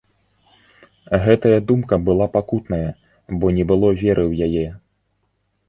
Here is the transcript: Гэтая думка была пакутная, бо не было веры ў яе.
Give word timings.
Гэтая 1.27 1.59
думка 1.73 1.95
была 2.09 2.27
пакутная, 2.39 2.89
бо 3.39 3.45
не 3.61 3.69
было 3.75 3.87
веры 4.03 4.23
ў 4.31 4.51
яе. 4.51 4.67